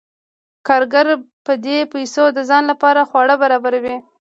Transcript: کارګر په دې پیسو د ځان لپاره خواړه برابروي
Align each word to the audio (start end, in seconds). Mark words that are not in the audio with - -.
کارګر 0.67 1.07
په 1.45 1.53
دې 1.65 1.77
پیسو 1.93 2.23
د 2.37 2.39
ځان 2.49 2.63
لپاره 2.71 3.07
خواړه 3.09 3.35
برابروي 3.43 3.95